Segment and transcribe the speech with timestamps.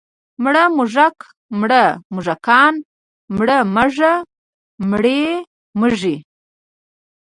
[0.43, 1.17] مړ موږک،
[1.59, 2.73] مړه موږکان،
[3.35, 4.13] مړه مږه،
[4.89, 5.21] مړې
[5.79, 6.15] مږې.